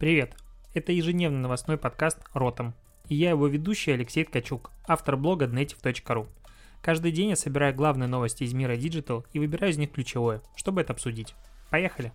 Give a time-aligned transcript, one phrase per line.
[0.00, 0.34] Привет!
[0.72, 2.72] Это ежедневный новостной подкаст «Ротом».
[3.10, 6.26] И я его ведущий Алексей Ткачук, автор блога Dnetiv.ru.
[6.80, 10.80] Каждый день я собираю главные новости из мира Digital и выбираю из них ключевое, чтобы
[10.80, 11.34] это обсудить.
[11.68, 12.14] Поехали!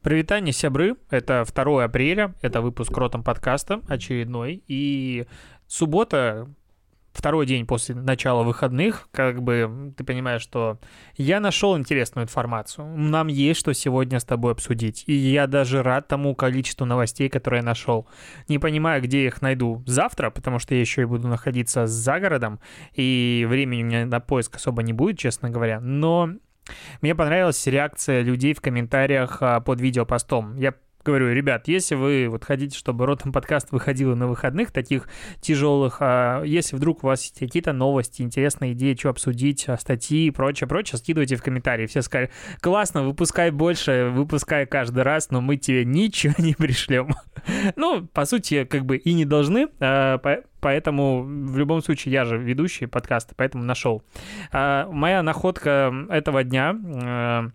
[0.00, 0.96] Привитание, сябры!
[1.10, 4.64] Это 2 апреля, это выпуск Ротом подкаста, очередной.
[4.66, 5.26] И
[5.66, 6.48] суббота,
[7.14, 10.78] второй день после начала выходных, как бы ты понимаешь, что
[11.16, 12.86] я нашел интересную информацию.
[12.86, 15.04] Нам есть что сегодня с тобой обсудить.
[15.06, 18.06] И я даже рад тому количеству новостей, которые я нашел.
[18.48, 22.60] Не понимаю, где их найду завтра, потому что я еще и буду находиться за городом,
[22.92, 25.80] и времени у меня на поиск особо не будет, честно говоря.
[25.80, 26.30] Но
[27.00, 30.56] мне понравилась реакция людей в комментариях а, под видеопостом.
[30.56, 30.74] Я
[31.04, 35.08] говорю, ребят, если вы вот хотите, чтобы Ротом подкаст выходил на выходных таких
[35.40, 40.26] тяжелых, а если вдруг у вас есть какие-то новости, интересные идеи, что обсудить, а, статьи
[40.26, 41.86] и прочее, прочее, скидывайте в комментарии.
[41.86, 42.30] Все сказали,
[42.60, 47.14] классно, выпускай больше, выпускай каждый раз, но мы тебе ничего не пришлем.
[47.76, 50.18] ну, по сути, как бы и не должны, а,
[50.60, 54.02] поэтому в любом случае я же ведущий подкаста, поэтому нашел.
[54.50, 57.52] А, моя находка этого дня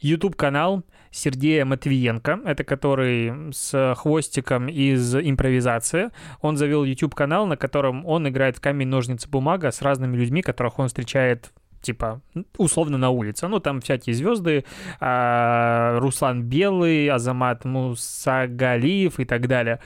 [0.00, 6.10] YouTube-канал Сергея Матвиенко, это который с хвостиком из импровизации.
[6.40, 10.78] Он завел YouTube-канал, на котором он играет в камень, ножницы, бумага с разными людьми, которых
[10.78, 12.20] он встречает типа,
[12.58, 13.48] условно на улице.
[13.48, 14.64] Ну, там всякие звезды,
[15.00, 19.80] а, Руслан Белый, Азамат Мусагалиев и так далее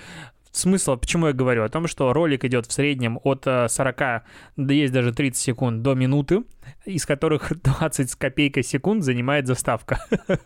[0.56, 1.64] смысл, почему я говорю?
[1.64, 4.22] О том, что ролик идет в среднем от 40, э,
[4.56, 6.44] да есть даже 30 секунд до минуты,
[6.84, 9.98] из которых 20 с копейкой секунд занимает заставка.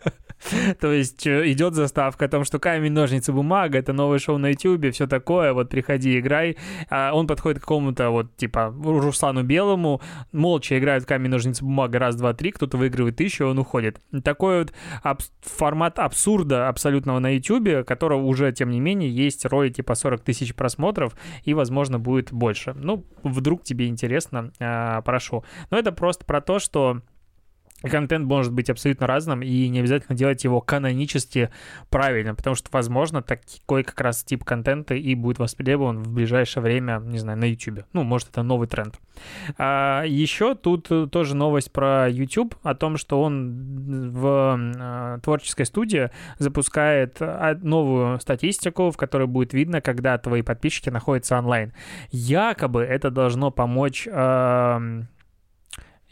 [0.81, 4.51] То есть э, идет заставка о том, что камень, ножницы, бумага, это новое шоу на
[4.51, 6.57] YouTube, все такое, вот приходи, играй.
[6.91, 10.01] А он подходит к какому-то вот типа Руслану Белому,
[10.33, 14.01] молча играет в камень, ножницы, бумага, раз, два, три, кто-то выигрывает тысячу, он уходит.
[14.23, 14.73] Такой вот
[15.41, 20.55] формат абсурда абсолютного на YouTube, которого уже, тем не менее, есть ролики по 40 тысяч
[20.55, 22.75] просмотров и, возможно, будет больше.
[22.75, 25.45] Ну, вдруг тебе интересно, а, прошу.
[25.71, 27.03] Но это просто про то, что
[27.83, 31.51] контент может быть абсолютно разным, и не обязательно делать его канонически
[31.91, 37.01] правильно, потому что, возможно, такой как раз тип контента и будет востребован в ближайшее время,
[37.05, 37.85] не знаю, на YouTube.
[37.93, 38.99] Ну, может, это новый тренд.
[39.59, 46.11] А еще тут тоже новость про YouTube о том, что он в а, творческой студии
[46.39, 47.19] запускает
[47.63, 51.73] новую статистику, в которой будет видно, когда твои подписчики находятся онлайн.
[52.11, 54.07] Якобы это должно помочь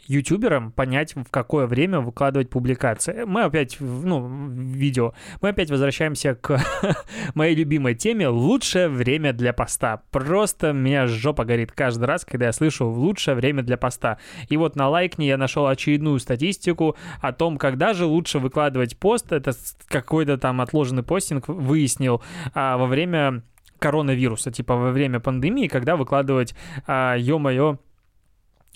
[0.07, 3.23] ютуберам понять, в какое время выкладывать публикации.
[3.25, 6.59] Мы опять, ну, видео, мы опять возвращаемся к
[7.35, 10.03] моей любимой теме «Лучшее время для поста».
[10.11, 14.17] Просто меня жопа горит каждый раз, когда я слышу «лучшее время для поста».
[14.49, 19.31] И вот на лайкне я нашел очередную статистику о том, когда же лучше выкладывать пост.
[19.31, 19.51] Это
[19.87, 22.21] какой-то там отложенный постинг выяснил
[22.53, 23.43] а, во время
[23.79, 26.55] коронавируса, типа во время пандемии, когда выкладывать,
[26.87, 27.77] а, ё-моё,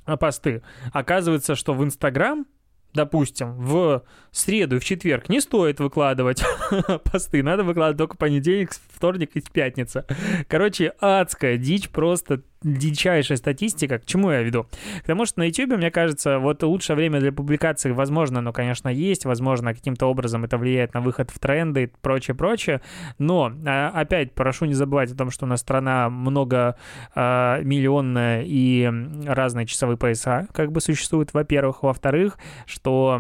[0.06, 0.62] посты.
[0.94, 2.46] Оказывается, что в Инстаграм
[2.94, 6.44] допустим, в среду и в четверг не стоит выкладывать
[7.12, 10.06] посты, надо выкладывать только понедельник, вторник и пятница.
[10.48, 13.98] Короче, адская дичь, просто дичайшая статистика.
[13.98, 14.68] К чему я веду?
[15.02, 18.90] К тому, что на YouTube, мне кажется, вот лучшее время для публикации, возможно, оно, конечно,
[18.90, 22.82] есть, возможно, каким-то образом это влияет на выход в тренды и прочее, прочее,
[23.18, 26.78] но, а, опять, прошу не забывать о том, что у нас страна много
[27.16, 28.88] а, миллионная и
[29.26, 31.82] разные часовые пояса как бы существуют, во-первых.
[31.82, 32.38] Во-вторых,
[32.68, 33.20] что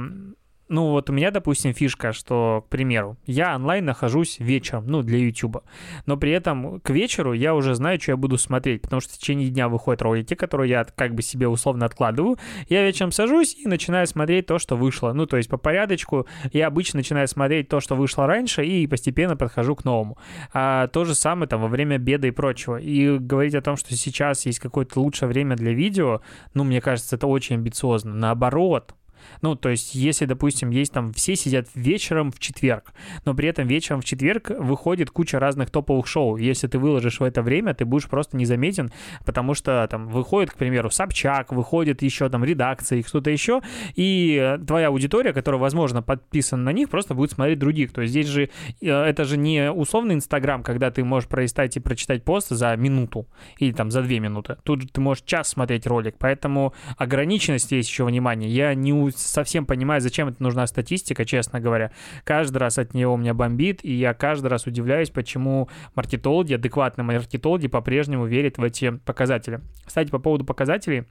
[0.72, 5.20] ну вот у меня, допустим, фишка, что, к примеру, я онлайн нахожусь вечером, ну, для
[5.20, 5.58] YouTube,
[6.06, 9.18] но при этом к вечеру я уже знаю, что я буду смотреть, потому что в
[9.18, 12.38] течение дня выходят ролики, которые я как бы себе условно откладываю.
[12.70, 15.12] Я вечером сажусь и начинаю смотреть то, что вышло.
[15.12, 19.36] Ну, то есть по порядочку я обычно начинаю смотреть то, что вышло раньше, и постепенно
[19.36, 20.18] подхожу к новому.
[20.54, 22.78] А то же самое там во время беда и прочего.
[22.78, 26.22] И говорить о том, что сейчас есть какое-то лучшее время для видео,
[26.54, 28.14] ну, мне кажется, это очень амбициозно.
[28.14, 28.96] Наоборот,
[29.42, 32.94] ну, то есть, если, допустим, есть там, все сидят вечером в четверг,
[33.26, 36.38] но при этом вечером в четверг выходит куча разных топовых шоу.
[36.38, 38.92] Если ты выложишь в это время, ты будешь просто незаметен,
[39.26, 43.62] потому что там выходит, к примеру, Собчак, выходит еще там редакция, что-то еще,
[43.96, 47.94] и твоя аудитория, которая, возможно, подписана на них, просто будет смотреть других.
[47.94, 48.50] То есть здесь же
[48.82, 53.28] э, это же не условный Инстаграм, когда ты можешь пролистать и прочитать пост за минуту
[53.58, 54.58] или там за две минуты.
[54.64, 58.50] Тут же ты можешь час смотреть ролик, поэтому ограниченность есть еще внимание.
[58.50, 61.92] Я не совсем понимаю, зачем это нужна статистика, честно говоря.
[62.24, 67.06] Каждый раз от нее у меня бомбит, и я каждый раз удивляюсь, почему маркетологи, адекватные
[67.06, 69.62] маркетологи по-прежнему верят в эти показатели.
[69.86, 71.06] Кстати, по поводу показателей,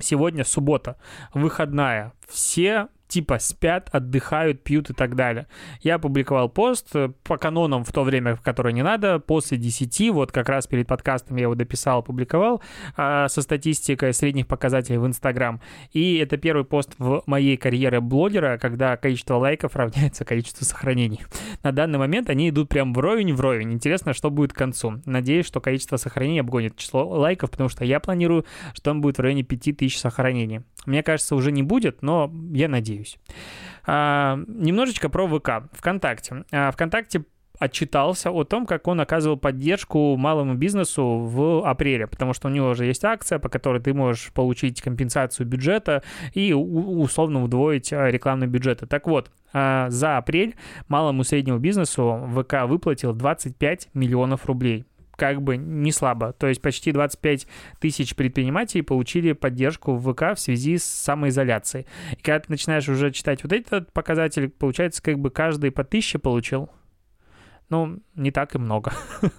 [0.00, 0.96] Сегодня суббота,
[1.34, 2.12] выходная.
[2.28, 5.46] Все типа спят, отдыхают, пьют и так далее.
[5.82, 10.10] Я опубликовал пост э, по канонам в то время, в которое не надо, после 10,
[10.10, 12.60] вот как раз перед подкастом я его дописал, опубликовал
[12.96, 15.60] а, со статистикой средних показателей в Инстаграм.
[15.92, 21.20] И это первый пост в моей карьере блогера, когда количество лайков равняется количеству сохранений.
[21.62, 23.72] На данный момент они идут прям вровень вровень.
[23.72, 25.00] Интересно, что будет к концу.
[25.04, 29.20] Надеюсь, что количество сохранений обгонит число лайков, потому что я планирую, что он будет в
[29.20, 30.62] районе 5000 сохранений.
[30.86, 32.13] Мне кажется, уже не будет, но
[32.52, 33.18] я надеюсь надеюсь.
[33.86, 35.70] А, немножечко про ВК.
[35.72, 36.44] ВКонтакте.
[36.52, 37.24] А, ВКонтакте
[37.58, 42.70] отчитался о том, как он оказывал поддержку малому бизнесу в апреле, потому что у него
[42.70, 46.02] уже есть акция, по которой ты можешь получить компенсацию бюджета
[46.32, 48.82] и условно удвоить а, рекламный бюджет.
[48.88, 50.56] Так вот, а, за апрель
[50.88, 54.84] малому и среднему бизнесу ВК выплатил 25 миллионов рублей
[55.16, 56.32] как бы не слабо.
[56.32, 57.46] То есть почти 25
[57.80, 61.86] тысяч предпринимателей получили поддержку в ВК в связи с самоизоляцией.
[62.12, 66.18] И когда ты начинаешь уже читать вот этот показатель, получается, как бы каждый по тысяче
[66.18, 66.70] получил.
[67.70, 68.92] Ну, не так и много.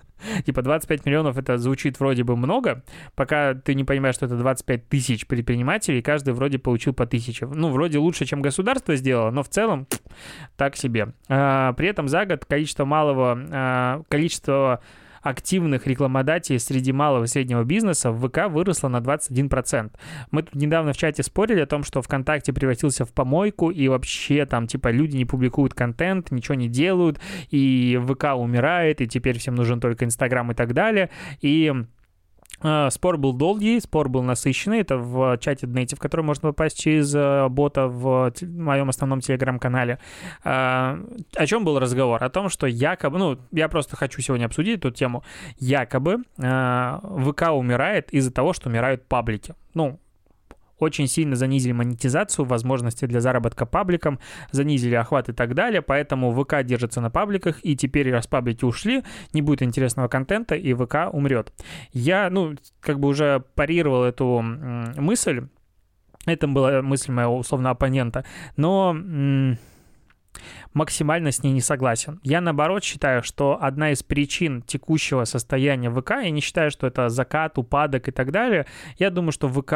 [0.46, 2.84] Типа 25 миллионов это звучит вроде бы много,
[3.16, 7.46] пока ты не понимаешь, что это 25 тысяч предпринимателей, каждый вроде получил по тысяче.
[7.46, 9.88] Ну, вроде лучше, чем государство сделало, но в целом
[10.58, 11.14] так себе.
[11.28, 14.82] А, при этом за год количество малого, а, количество
[15.26, 19.92] активных рекламодателей среди малого и среднего бизнеса в ВК выросло на 21%.
[20.32, 24.46] Мы тут недавно в чате спорили о том, что ВКонтакте превратился в помойку, и вообще
[24.46, 27.20] там типа люди не публикуют контент, ничего не делают,
[27.50, 31.10] и ВК умирает, и теперь всем нужен только Инстаграм и так далее.
[31.42, 31.74] И
[32.90, 34.80] спор был долгий, спор был насыщенный.
[34.80, 40.00] Это в чате Днейте, в который можно попасть через э, бота в моем основном телеграм-канале.
[40.44, 41.00] А,
[41.36, 42.24] о чем был разговор?
[42.24, 45.24] О том, что якобы, ну, я просто хочу сегодня обсудить эту тему.
[45.60, 49.56] Якобы а, ВК умирает из-за того, что умирают паблики.
[49.74, 50.00] Ну,
[50.80, 54.20] очень сильно занизили монетизацию, возможности для заработка пабликам,
[54.52, 59.04] занизили охват и так далее, поэтому ВК держится на пабликах, и теперь, раз паблики ушли,
[59.34, 61.54] не будет интересного контента, и ВК умрет.
[61.92, 65.48] Я, ну, как бы уже парировал эту мысль,
[66.26, 68.26] это была мысль моего условно оппонента,
[68.58, 68.96] но
[70.74, 72.20] максимально с ней не согласен.
[72.24, 77.10] Я, наоборот, считаю, что одна из причин текущего состояния ВК, я не считаю, что это
[77.10, 78.66] закат, упадок и так далее,
[78.98, 79.74] я думаю, что ВК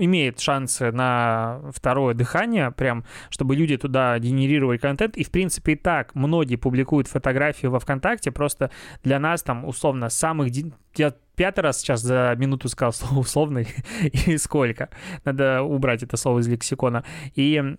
[0.00, 5.76] имеет шансы на второе дыхание, прям, чтобы люди туда генерировали контент, и, в принципе, и
[5.76, 8.70] так многие публикуют фотографии во ВКонтакте, просто
[9.02, 10.50] для нас там, условно, самых
[10.96, 13.68] я пятый раз сейчас за минуту сказал слово условный
[14.26, 14.90] и сколько.
[15.24, 17.04] Надо убрать это слово из лексикона.
[17.34, 17.76] И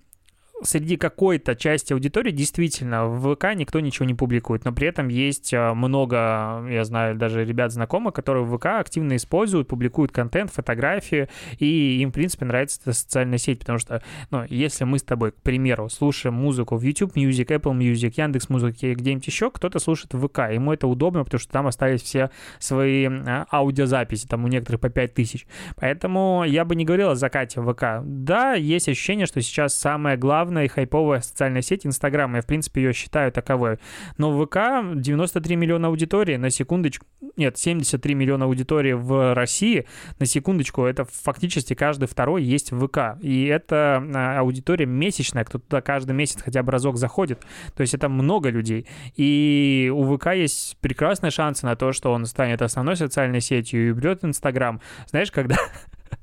[0.66, 5.54] среди какой-то части аудитории действительно в ВК никто ничего не публикует, но при этом есть
[5.54, 11.30] э, много, я знаю, даже ребят знакомых, которые в ВК активно используют, публикуют контент, фотографии,
[11.60, 14.02] и им, в принципе, нравится эта социальная сеть, потому что,
[14.32, 18.50] ну, если мы с тобой, к примеру, слушаем музыку в YouTube Music, Apple Music, Яндекс
[18.50, 22.32] Музыки, где-нибудь еще, кто-то слушает в ВК, ему это удобно, потому что там остались все
[22.60, 25.46] свои э, аудиозаписи, там у некоторых по 5000.
[25.76, 28.02] Поэтому я бы не говорил о закате ВК.
[28.04, 32.34] Да, есть ощущение, что сейчас самое главное главная и хайповая социальная сеть Инстаграм.
[32.36, 33.78] Я, в принципе, ее считаю таковой.
[34.18, 34.58] Но в ВК
[34.96, 37.06] 93 миллиона аудитории, на секундочку...
[37.36, 39.86] Нет, 73 миллиона аудитории в России,
[40.20, 43.22] на секундочку, это фактически каждый второй есть в ВК.
[43.22, 47.42] И это а, аудитория месячная, кто туда каждый месяц хотя бы разок заходит.
[47.76, 48.88] То есть это много людей.
[49.18, 53.92] И у ВК есть прекрасные шансы на то, что он станет основной социальной сетью и
[53.92, 54.80] уберет Инстаграм.
[55.08, 55.58] Знаешь, когда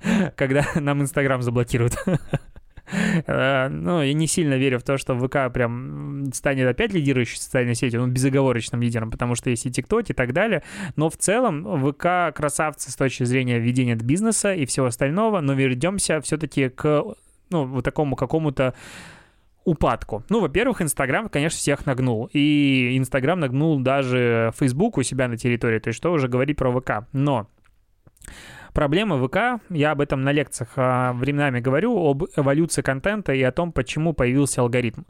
[0.37, 1.97] когда нам Инстаграм заблокируют.
[3.27, 7.75] Э, ну, я не сильно верю в то, что ВК прям станет опять лидирующей социальной
[7.75, 10.63] сетью, ну, безоговорочным лидером, потому что есть и ТикТок и так далее.
[10.97, 16.21] Но в целом ВК красавцы с точки зрения ведения бизнеса и всего остального, но вернемся
[16.21, 17.05] все-таки к,
[17.51, 18.75] ну, вот такому какому-то
[19.65, 20.25] упадку.
[20.29, 22.29] Ну, во-первых, Инстаграм, конечно, всех нагнул.
[22.33, 25.79] И Инстаграм нагнул даже Фейсбук у себя на территории.
[25.79, 27.07] То есть что уже говорить про ВК.
[27.13, 27.47] Но
[28.73, 33.53] Проблема ВК, я об этом на лекциях а, временами говорю, об эволюции контента и о
[33.53, 35.03] том, почему появился алгоритм.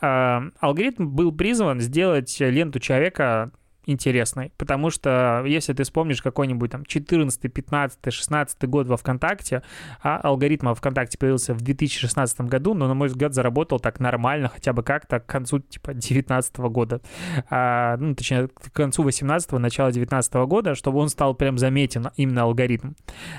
[0.00, 3.52] А, алгоритм был призван сделать ленту человека
[3.90, 9.62] интересной, потому что если ты вспомнишь какой-нибудь там 14, 15, 16 год во ВКонтакте,
[10.02, 14.72] а алгоритм ВКонтакте появился в 2016 году, но, на мой взгляд, заработал так нормально, хотя
[14.72, 17.00] бы как-то к концу, типа, 19 года,
[17.48, 22.42] а, ну, точнее, к концу 18 начала 19 года, чтобы он стал прям заметен, именно
[22.42, 22.92] алгоритм.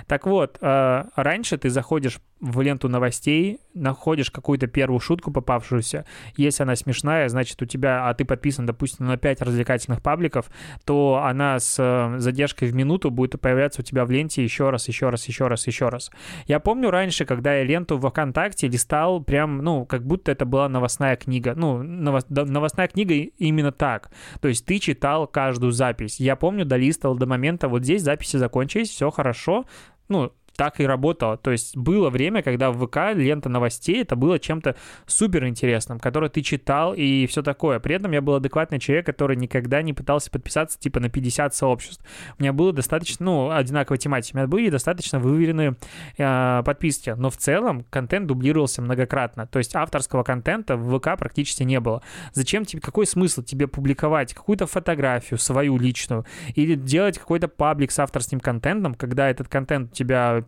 [0.08, 6.06] Так вот, а, раньше ты заходишь в ленту новостей, находишь какую-то первую шутку попавшуюся.
[6.36, 10.50] Если она смешная, значит, у тебя, а ты подписан, допустим, на 5 развлекательных пабликов,
[10.84, 14.88] то она с э, задержкой в минуту будет появляться у тебя в ленте еще раз,
[14.88, 16.12] еще раз, еще раз, еще раз.
[16.48, 20.68] Я помню раньше, когда я ленту в ВКонтакте листал прям, ну, как будто это была
[20.68, 21.54] новостная книга.
[21.56, 24.10] Ну, новостная книга именно так.
[24.42, 26.20] То есть ты читал каждую запись.
[26.20, 29.66] Я помню, долистывал до момента, вот здесь записи закончились, все хорошо,
[30.12, 31.38] ну, так и работало.
[31.38, 36.30] То есть было время, когда в ВК лента новостей это было чем-то супер интересным, которое
[36.30, 37.80] ты читал и все такое.
[37.80, 42.04] При этом я был адекватный человек, который никогда не пытался подписаться типа на 50 сообществ.
[42.38, 44.36] У меня было достаточно, ну, одинаковой тематики.
[44.36, 45.76] У меня были достаточно выверенные
[46.18, 47.14] э, подписки.
[47.18, 49.48] Но в целом контент дублировался многократно.
[49.48, 52.02] То есть авторского контента в ВК практически не было.
[52.34, 58.00] Зачем тебе, какой смысл тебе публиковать какую-то фотографию свою личную или делать какой-то паблик с
[58.00, 60.44] авторским контентом, когда этот контент у тебя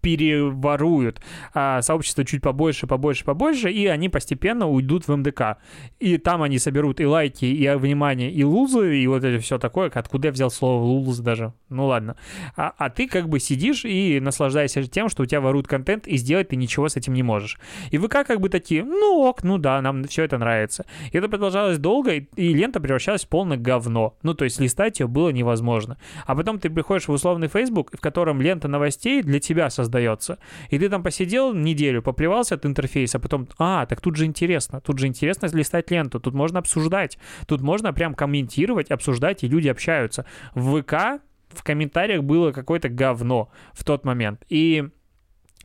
[0.00, 1.20] переворуют
[1.54, 5.58] а, сообщество чуть побольше, побольше, побольше, и они постепенно уйдут в МДК.
[5.98, 9.90] И там они соберут и лайки, и внимание, и лузы, и вот это все такое.
[9.92, 11.52] Откуда я взял слово луз даже?
[11.68, 12.16] Ну ладно.
[12.56, 16.16] А, а ты как бы сидишь и наслаждаешься тем, что у тебя воруют контент, и
[16.16, 17.58] сделать ты ничего с этим не можешь.
[17.90, 20.86] И ВК как бы такие, ну ок, ну да, нам все это нравится.
[21.12, 24.16] И это продолжалось долго, и, и лента превращалась в полное говно.
[24.22, 25.98] Ну то есть листать ее было невозможно.
[26.24, 30.38] А потом ты приходишь в условный Facebook, в котором лента новостей для тебя создается создается.
[30.70, 34.80] И ты там посидел неделю, поплевался от интерфейса, а потом, а, так тут же интересно,
[34.80, 39.68] тут же интересно листать ленту, тут можно обсуждать, тут можно прям комментировать, обсуждать, и люди
[39.68, 40.24] общаются.
[40.54, 44.44] В ВК в комментариях было какое-то говно в тот момент.
[44.50, 44.88] И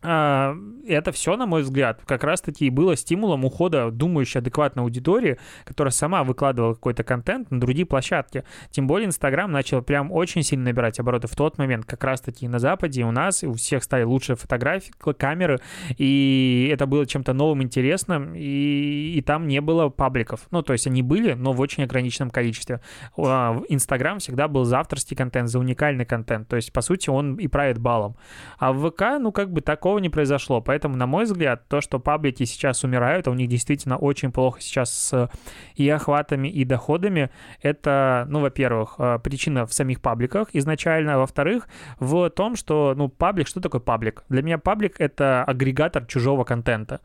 [0.03, 5.91] это все, на мой взгляд, как раз-таки и было стимулом ухода думающей адекватной аудитории, которая
[5.91, 8.43] сама выкладывала какой-то контент на другие площадки.
[8.69, 12.59] Тем более Инстаграм начал прям очень сильно набирать обороты в тот момент, как раз-таки на
[12.59, 15.59] Западе у нас, и у всех стали лучшие фотографии, камеры,
[15.97, 20.47] и это было чем-то новым, интересным, и, и там не было пабликов.
[20.51, 22.81] Ну, то есть они были, но в очень ограниченном количестве.
[23.17, 27.35] А, Инстаграм всегда был за авторский контент, за уникальный контент, то есть, по сути, он
[27.35, 28.17] и правит балом.
[28.57, 30.61] А в ВК, ну, как бы такого такого не произошло.
[30.61, 34.61] Поэтому, на мой взгляд, то, что паблики сейчас умирают, а у них действительно очень плохо
[34.61, 35.29] сейчас с
[35.75, 37.29] и охватами, и доходами,
[37.61, 41.67] это, ну, во-первых, э, причина в самих пабликах изначально, а во-вторых,
[41.99, 44.23] в том, что, ну, паблик, что такое паблик?
[44.29, 46.99] Для меня паблик— это агрегатор чужого контента.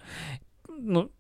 [0.69, 1.11] Ну,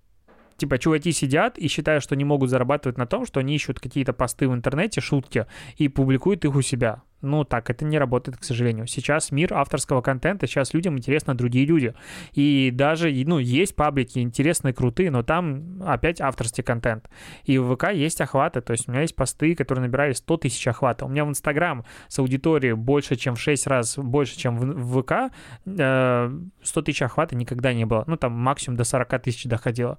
[0.57, 4.13] типа, чуваки сидят и считают, что не могут зарабатывать на том, что они ищут какие-то
[4.13, 5.47] посты в интернете, шутки,
[5.81, 7.03] и публикуют их у себя.
[7.21, 8.87] Ну так, это не работает, к сожалению.
[8.87, 11.95] Сейчас мир авторского контента, сейчас людям интересны другие люди.
[12.33, 17.11] И даже, ну, есть паблики интересные, крутые, но там опять авторский контент.
[17.45, 20.67] И в ВК есть охваты, то есть у меня есть посты, которые набирали 100 тысяч
[20.69, 21.07] охвата.
[21.07, 25.35] У меня в Инстаграм с аудиторией больше, чем в 6 раз больше, чем в ВК,
[25.65, 28.05] 100 э, тысяч охвата никогда не было.
[28.07, 29.99] Ну, там максимум до 40 тысяч доходило.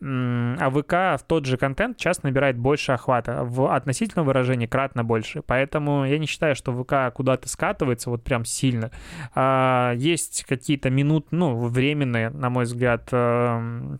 [0.00, 3.44] А ВК в тот же контент часто набирает больше охвата.
[3.44, 5.42] В относительном выражении кратно больше.
[5.42, 8.90] Поэтому я не считаю считаю, что ВК куда-то скатывается вот прям сильно.
[9.34, 13.96] А, есть какие-то минут, ну, временные, на мой взгляд, э,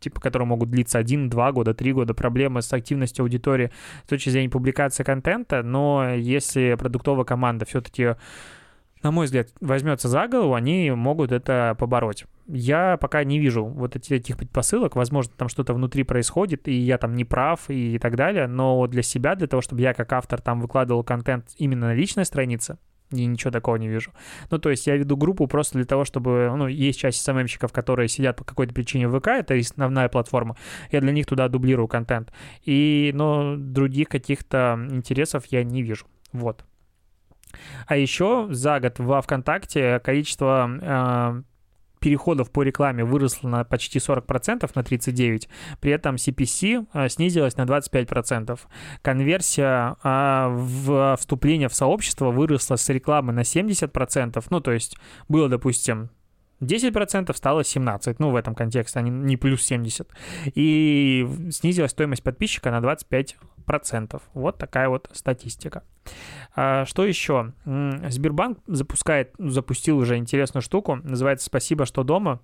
[0.00, 3.70] типа, которые могут длиться один, два года, три года, проблемы с активностью аудитории
[4.04, 8.14] с точки зрения публикации контента, но если продуктовая команда все-таки
[9.06, 12.24] на мой взгляд, возьмется за голову, они могут это побороть.
[12.48, 17.14] Я пока не вижу вот этих предпосылок, возможно, там что-то внутри происходит, и я там
[17.14, 20.60] не прав и так далее, но для себя, для того, чтобы я как автор там
[20.60, 22.78] выкладывал контент именно на личной странице,
[23.12, 24.10] и ничего такого не вижу.
[24.50, 26.52] Ну, то есть я веду группу просто для того, чтобы...
[26.56, 30.56] Ну, есть часть СММщиков, которые сидят по какой-то причине в ВК, это основная платформа.
[30.90, 32.32] Я для них туда дублирую контент.
[32.64, 36.06] И, но других каких-то интересов я не вижу.
[36.32, 36.64] Вот.
[37.86, 41.42] А еще за год во ВКонтакте количество э,
[42.00, 45.48] переходов по рекламе выросло на почти 40%, на 39%,
[45.80, 48.58] при этом CPC э, снизилась на 25%.
[49.02, 54.96] Конверсия э, в вступление в сообщество выросла с рекламы на 70%, ну, то есть
[55.28, 56.10] было, допустим,
[56.60, 60.08] 10% стало 17, ну, в этом контексте, а не, плюс 70.
[60.54, 64.22] И снизилась стоимость подписчика на 25%.
[64.34, 65.84] Вот такая вот статистика.
[66.54, 67.52] А, что еще?
[67.64, 72.40] Сбербанк запускает, запустил уже интересную штуку, называется «Спасибо, что дома».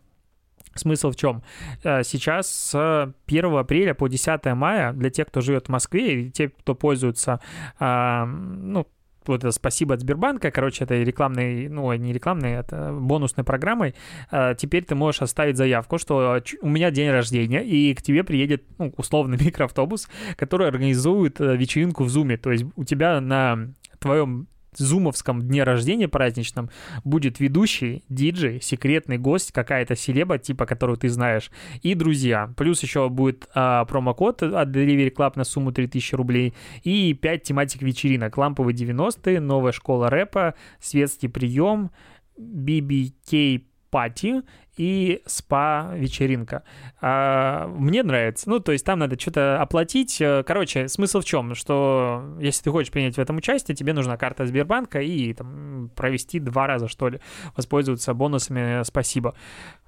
[0.75, 1.43] Смысл в чем?
[1.85, 6.31] А, сейчас с 1 апреля по 10 мая для тех, кто живет в Москве и
[6.31, 7.41] те, кто пользуется,
[7.79, 8.87] а, ну,
[9.29, 13.95] вот это спасибо от Сбербанка, короче, это рекламный, ну, не рекламный, это бонусной программой,
[14.31, 18.65] а, теперь ты можешь оставить заявку, что у меня день рождения, и к тебе приедет,
[18.79, 24.49] ну, условный микроавтобус, который организует э, вечеринку в Зуме, то есть у тебя на твоем
[24.77, 26.71] зумовском дне рождения праздничном
[27.05, 31.51] будет ведущий, диджей, секретный гость, какая-то селеба, типа, которую ты знаешь,
[31.83, 32.53] и друзья.
[32.57, 37.83] Плюс еще будет а, промокод от Delivery Club на сумму 3000 рублей и 5 тематик
[37.83, 38.37] вечеринок.
[38.37, 41.91] Ламповые 90-е, новая школа рэпа, светский прием,
[42.39, 43.63] BBK
[43.93, 44.43] пати
[44.79, 46.63] и спа-вечеринка.
[47.01, 48.49] А, мне нравится.
[48.49, 50.19] Ну, то есть там надо что-то оплатить.
[50.21, 51.55] Э, короче, смысл в чем?
[51.55, 56.41] Что если ты хочешь принять в этом участие, тебе нужна карта Сбербанка и там, провести
[56.41, 57.21] два раза, что ли,
[57.55, 59.35] воспользоваться бонусами «Спасибо».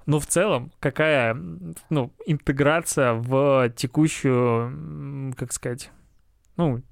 [0.05, 1.35] Но в целом, какая
[1.89, 5.89] ну, интеграция в текущую, как сказать,
[6.57, 6.83] ну,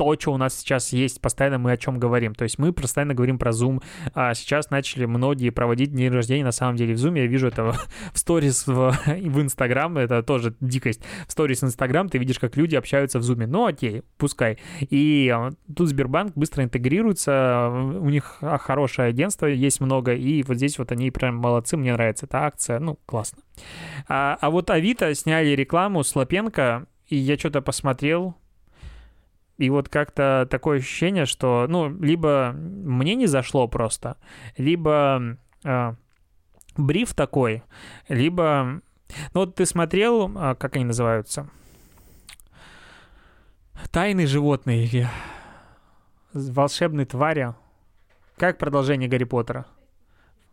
[0.00, 2.34] то, что у нас сейчас есть, постоянно мы о чем говорим.
[2.34, 3.82] То есть мы постоянно говорим про Zoom.
[4.14, 7.18] А сейчас начали многие проводить день рождения на самом деле в Zoom.
[7.18, 7.78] Я вижу это в
[8.14, 8.72] сторис в,
[9.06, 11.02] в Instagram, это тоже дикость.
[11.28, 13.46] В сторис Instagram ты видишь, как люди общаются в Zoom.
[13.46, 14.56] Ну окей, пускай.
[14.88, 20.56] И а, тут Сбербанк быстро интегрируется, у них а, хорошее агентство, есть много, и вот
[20.56, 23.42] здесь вот они прям молодцы, мне нравится эта акция, ну, классно.
[24.08, 28.36] А, а вот Авито сняли рекламу с Лапенко, и я что-то посмотрел,
[29.60, 34.16] и вот как-то такое ощущение, что, ну, либо мне не зашло просто,
[34.56, 35.94] либо э,
[36.76, 37.62] бриф такой,
[38.08, 38.80] либо...
[39.34, 41.50] Ну, вот ты смотрел, э, как они называются?
[43.90, 45.08] Тайные животные или
[46.32, 47.54] волшебные твари.
[48.38, 49.66] Как продолжение Гарри Поттера?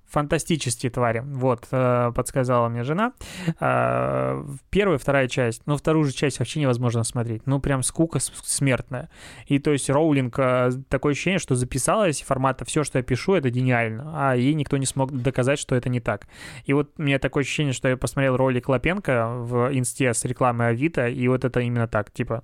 [0.09, 1.21] Фантастические твари.
[1.25, 3.13] Вот, э, подсказала мне жена.
[3.59, 5.61] Э, первая, вторая часть.
[5.65, 7.45] Но вторую же часть вообще невозможно смотреть.
[7.45, 9.09] Ну, прям скука смертная.
[9.47, 13.49] И то есть Роулинг, э, такое ощущение, что записалась формата «все, что я пишу, это
[13.49, 16.27] гениально», а ей никто не смог доказать, что это не так.
[16.65, 20.69] И вот у меня такое ощущение, что я посмотрел ролик Лапенко в инсте с рекламой
[20.69, 22.43] Авито, и вот это именно так, типа,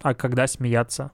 [0.00, 1.12] а когда смеяться?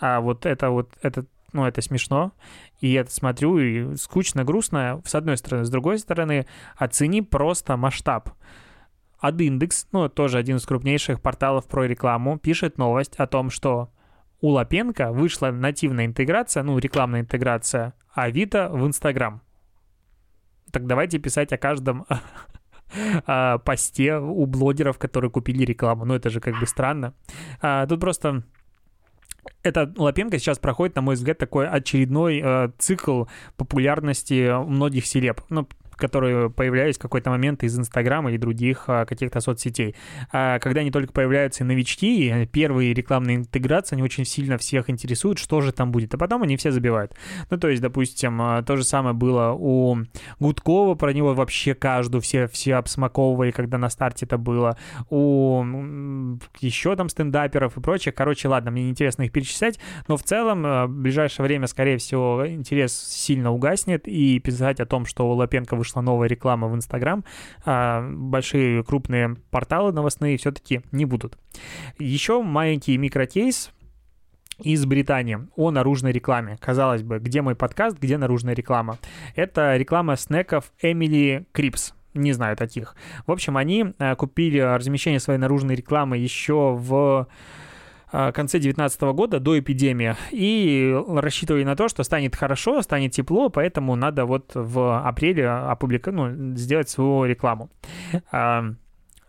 [0.00, 1.24] А вот это вот, это
[1.54, 2.32] ну, это смешно,
[2.80, 5.64] и я смотрю, и скучно, грустно, с одной стороны.
[5.64, 6.46] С другой стороны,
[6.76, 8.30] оцени просто масштаб.
[9.20, 13.90] Адиндекс, ну, тоже один из крупнейших порталов про рекламу, пишет новость о том, что
[14.40, 19.40] у Лапенко вышла нативная интеграция, ну, рекламная интеграция Авито в Инстаграм.
[20.70, 22.04] Так давайте писать о каждом
[23.64, 26.04] посте у блогеров, которые купили рекламу.
[26.04, 27.14] Ну, это же как бы странно.
[27.62, 28.42] А, тут просто
[29.62, 33.24] это Лапенко сейчас проходит, на мой взгляд, такой очередной э, цикл
[33.56, 35.40] популярности многих селеб.
[35.48, 39.94] Ну, которые появлялись в какой-то момент из Инстаграма и других а, каких-то соцсетей.
[40.32, 45.60] А когда они только появляются новички, первые рекламные интеграции, они очень сильно всех интересуют, что
[45.60, 47.14] же там будет, а потом они все забивают.
[47.50, 49.98] Ну, то есть, допустим, а, то же самое было у
[50.40, 54.76] Гудкова, про него вообще каждую все, все обсмаковывали, когда на старте это было,
[55.10, 55.64] у
[56.60, 58.14] еще там стендаперов и прочих.
[58.14, 59.78] Короче, ладно, мне неинтересно их перечислять,
[60.08, 65.06] но в целом в ближайшее время, скорее всего, интерес сильно угаснет, и писать о том,
[65.06, 67.24] что у Лапенко вышла новая реклама в Инстаграм,
[67.64, 71.38] а большие крупные порталы новостные все-таки не будут.
[71.98, 73.70] Еще маленький микрокейс
[74.62, 76.56] из Британии о наружной рекламе.
[76.58, 78.98] Казалось бы, где мой подкаст, где наружная реклама?
[79.34, 82.94] Это реклама снеков Эмили Крипс не знаю таких.
[83.26, 87.26] В общем, они э, купили размещение своей наружной рекламы еще в а,
[88.32, 93.96] конце 2019 года, до эпидемии, и рассчитывали на то, что станет хорошо, станет тепло, поэтому
[93.96, 96.12] надо вот в апреле опублика...
[96.12, 97.70] ну, сделать свою рекламу.
[98.30, 98.64] А,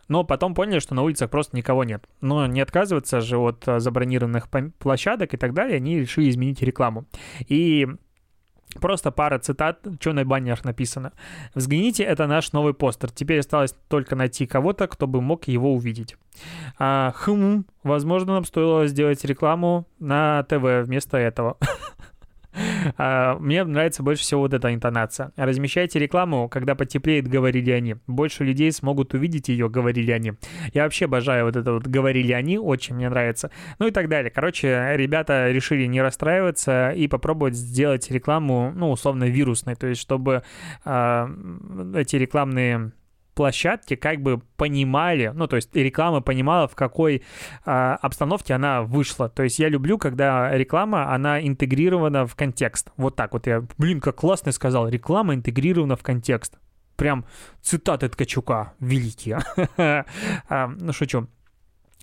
[0.08, 2.04] но потом поняли, что на улицах просто никого нет.
[2.20, 7.06] Но не отказываться же от забронированных площадок и так далее, они решили изменить рекламу.
[7.48, 7.88] И
[8.80, 11.12] Просто пара цитат, что на баннерах написано.
[11.54, 13.10] Взгляните, это наш новый постер.
[13.10, 16.16] Теперь осталось только найти кого-то, кто бы мог его увидеть.
[16.78, 21.56] А, хм, возможно, нам стоило сделать рекламу на ТВ вместо этого.
[22.96, 25.32] А, мне нравится больше всего вот эта интонация.
[25.36, 27.96] Размещайте рекламу, когда потеплеет, говорили они.
[28.06, 30.32] Больше людей смогут увидеть ее, говорили они.
[30.72, 33.50] Я вообще обожаю вот это вот говорили они, очень мне нравится.
[33.78, 34.30] Ну и так далее.
[34.30, 39.74] Короче, ребята решили не расстраиваться и попробовать сделать рекламу, ну, условно, вирусной.
[39.74, 40.42] То есть, чтобы
[40.84, 41.28] э,
[41.94, 42.92] эти рекламные
[43.36, 49.28] площадки как бы понимали, ну, то есть реклама понимала, в какой э, обстановке она вышла.
[49.28, 52.90] То есть я люблю, когда реклама, она интегрирована в контекст.
[52.96, 56.58] Вот так вот я, блин, как классно сказал, реклама интегрирована в контекст.
[56.96, 57.26] Прям
[57.60, 59.38] цитаты Ткачука великие.
[60.48, 61.28] Ну, шучу.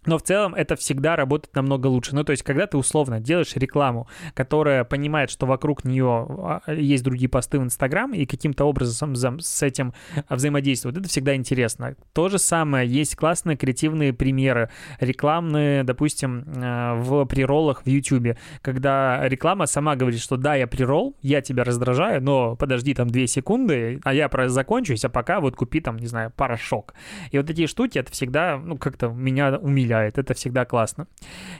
[0.05, 2.15] Но в целом это всегда работает намного лучше.
[2.15, 7.03] Ну, то есть, когда ты условно делаешь рекламу, которая понимает, что вокруг нее а, есть
[7.03, 9.93] другие посты в Инстаграм, и каким-то образом с этим
[10.29, 11.95] взаимодействует, это всегда интересно.
[12.13, 19.27] То же самое, есть классные креативные примеры, рекламные, допустим, э, в приролах в Ютубе, когда
[19.27, 23.99] реклама сама говорит, что да, я прирол, я тебя раздражаю, но подожди там две секунды,
[24.03, 26.93] а я закончусь, а пока вот купи там, не знаю, порошок.
[27.31, 30.17] И вот эти штуки, это всегда, ну, как-то меня умиляет впечатляет.
[30.17, 31.07] Это всегда классно.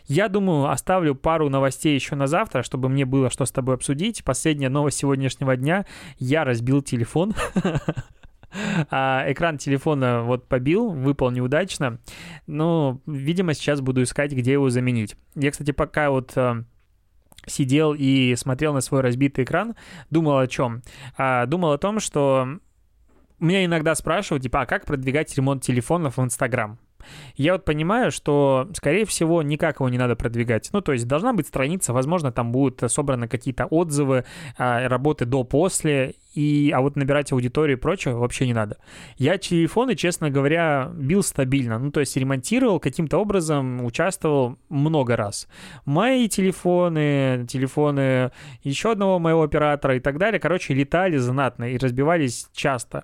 [0.06, 4.24] Я думаю, оставлю пару новостей еще на завтра, чтобы мне было что с тобой обсудить.
[4.24, 5.86] Последняя новость сегодняшнего дня.
[6.18, 7.34] Я разбил телефон.
[8.92, 11.98] А экран телефона вот побил, выпал неудачно.
[12.46, 15.16] Но, видимо, сейчас буду искать, где его заменить.
[15.34, 16.64] Я, кстати, пока вот э,
[17.48, 19.74] сидел и смотрел на свой разбитый экран,
[20.12, 20.84] думал о чем?
[21.18, 22.60] А, думал о том, что
[23.40, 26.78] меня иногда спрашивают, типа, а как продвигать ремонт телефонов в Инстаграм?
[27.36, 30.70] Я вот понимаю, что, скорее всего, никак его не надо продвигать.
[30.74, 34.26] Ну, то есть должна быть страница, возможно, там будут собраны какие-то отзывы,
[34.58, 38.78] а, работы до-после, и, а вот набирать аудиторию и прочее вообще не надо.
[39.18, 41.78] Я телефоны, честно говоря, бил стабильно.
[41.78, 45.48] Ну, то есть ремонтировал каким-то образом, участвовал много раз.
[45.86, 48.32] Мои телефоны, телефоны
[48.64, 53.04] еще одного моего оператора и так далее, короче, летали знатно и разбивались часто.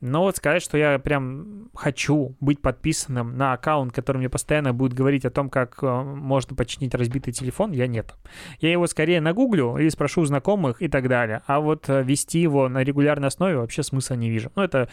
[0.00, 4.92] Но вот сказать, что я прям хочу быть подписанным на аккаунт, который мне постоянно будет
[4.92, 8.14] говорить о том, как э, можно починить разбитый телефон, я нет.
[8.60, 11.42] Я его скорее нагуглю или спрошу знакомых и так далее.
[11.46, 14.52] А вот э, вести его на регулярной основе вообще смысла не вижу.
[14.54, 14.88] Ну, это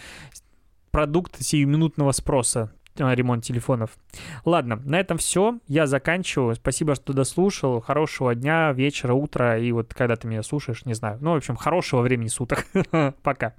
[0.90, 3.92] продукт сиюминутного спроса э, ремонт телефонов.
[4.44, 5.60] Ладно, на этом все.
[5.68, 6.56] Я заканчиваю.
[6.56, 7.80] Спасибо, что дослушал.
[7.80, 11.20] Хорошего дня, вечера, утра и вот когда ты меня слушаешь, не знаю.
[11.22, 12.66] Ну, в общем, хорошего времени суток.
[13.22, 13.54] Пока.